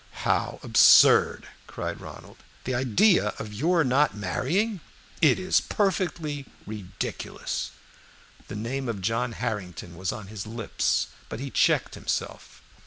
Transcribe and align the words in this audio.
"How 0.25 0.59
absurd!" 0.63 1.47
cried 1.67 2.01
Ronald. 2.01 2.37
"The 2.63 2.73
idea 2.73 3.35
of 3.37 3.53
your 3.53 3.83
not 3.83 4.17
marrying. 4.17 4.79
It 5.21 5.37
is 5.37 5.61
perfectly 5.61 6.47
ridiculous." 6.65 7.69
The 8.47 8.55
name 8.55 8.89
of 8.89 9.01
John 9.03 9.33
Harrington 9.33 9.95
was 9.95 10.11
on 10.11 10.25
his 10.25 10.47
lips, 10.47 11.05
but 11.29 11.39
he 11.39 11.51
checked 11.51 11.93
himself. 11.93 12.63